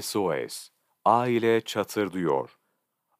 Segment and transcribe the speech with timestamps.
[0.00, 0.68] SOS
[1.04, 2.58] Aile çatırdıyor.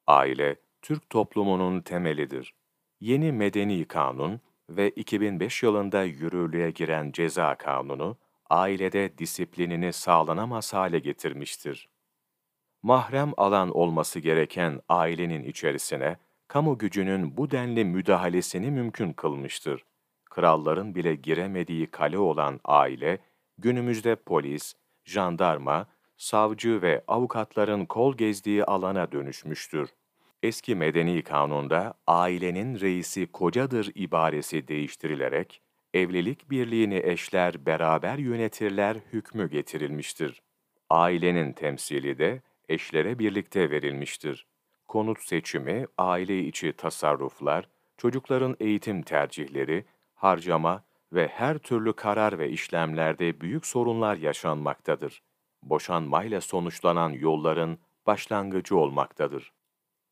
[0.07, 2.53] Aile, Türk toplumunun temelidir.
[2.99, 8.17] Yeni Medeni Kanun ve 2005 yılında yürürlüğe giren Ceza Kanunu,
[8.49, 11.89] ailede disiplinini sağlanamaz hale getirmiştir.
[12.83, 16.17] Mahrem alan olması gereken ailenin içerisine,
[16.47, 19.85] kamu gücünün bu denli müdahalesini mümkün kılmıştır.
[20.25, 23.19] Kralların bile giremediği kale olan aile,
[23.57, 24.73] günümüzde polis,
[25.05, 25.87] jandarma,
[26.19, 29.89] savcı ve avukatların kol gezdiği alana dönüşmüştür.
[30.43, 35.61] Eski medeni kanunda ailenin reisi kocadır ibaresi değiştirilerek,
[35.93, 40.41] evlilik birliğini eşler beraber yönetirler hükmü getirilmiştir.
[40.89, 44.47] Ailenin temsili de eşlere birlikte verilmiştir.
[44.87, 53.41] Konut seçimi, aile içi tasarruflar, çocukların eğitim tercihleri, harcama ve her türlü karar ve işlemlerde
[53.41, 55.21] büyük sorunlar yaşanmaktadır.
[55.63, 57.77] Boşanmayla sonuçlanan yolların
[58.07, 59.53] başlangıcı olmaktadır.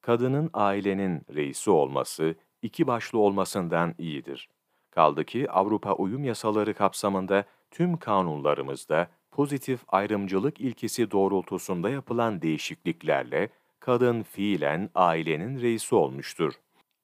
[0.01, 4.49] Kadının ailenin reisi olması, iki başlı olmasından iyidir.
[4.91, 14.23] Kaldı ki Avrupa uyum yasaları kapsamında tüm kanunlarımızda pozitif ayrımcılık ilkesi doğrultusunda yapılan değişikliklerle kadın
[14.23, 16.53] fiilen ailenin reisi olmuştur.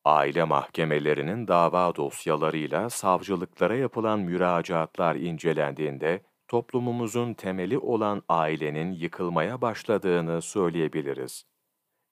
[0.06, 6.22] Aile mahkemelerinin dava dosyalarıyla savcılıklara yapılan müracaatlar incelendiğinde
[6.54, 11.46] toplumumuzun temeli olan ailenin yıkılmaya başladığını söyleyebiliriz.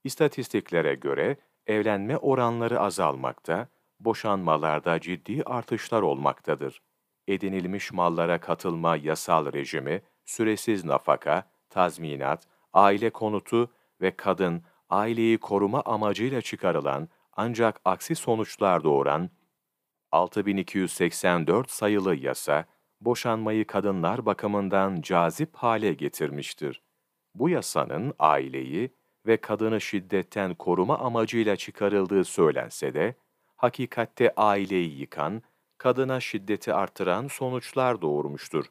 [0.04, 3.68] İstatistiklere göre evlenme oranları azalmakta,
[4.00, 6.82] boşanmalarda ciddi artışlar olmaktadır.
[7.28, 16.42] Edinilmiş mallara katılma yasal rejimi, süresiz nafaka, tazminat, aile konutu ve kadın, aileyi koruma amacıyla
[16.42, 19.30] çıkarılan ancak aksi sonuçlar doğuran
[20.12, 22.66] 6284 sayılı yasa,
[23.02, 26.82] boşanmayı kadınlar bakımından cazip hale getirmiştir.
[27.36, 28.92] Bu yasanın aileyi
[29.28, 33.16] ve kadını şiddetten koruma amacıyla çıkarıldığı söylense de,
[33.56, 35.44] hakikatte aileyi yıkan,
[35.78, 38.66] kadına şiddeti artıran sonuçlar doğurmuştur.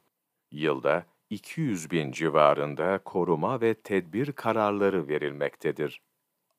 [0.51, 6.03] Yılda 200 bin civarında koruma ve tedbir kararları verilmektedir.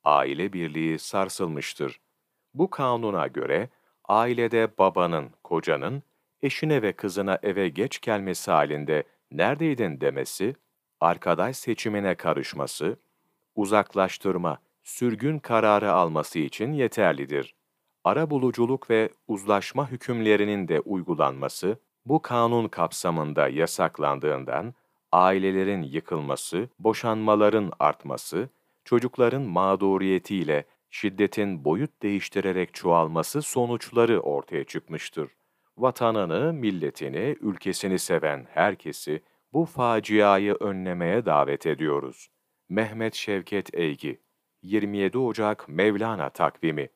[0.03, 2.01] Aile birliği sarsılmıştır.
[2.53, 3.69] Bu kanuna göre,
[4.03, 6.03] ailede babanın, kocanın,
[6.43, 10.55] eşine ve kızına eve geç gelmesi halinde neredeydin demesi,
[10.99, 12.97] arkadaş seçimine karışması,
[13.55, 17.55] uzaklaştırma, sürgün kararı alması için yeterlidir.
[18.03, 24.73] Ara buluculuk ve uzlaşma hükümlerinin de uygulanması, bu kanun kapsamında yasaklandığından,
[25.11, 28.49] ailelerin yıkılması, boşanmaların artması,
[28.85, 35.29] çocukların mağduriyetiyle şiddetin boyut değiştirerek çoğalması sonuçları ortaya çıkmıştır.
[35.81, 42.27] Vatanını, milletini, ülkesini seven herkesi bu faciayı önlemeye davet ediyoruz.
[42.69, 44.21] Mehmet Şevket Eygi
[44.61, 46.89] 27 Ocak Mevlana Takvimi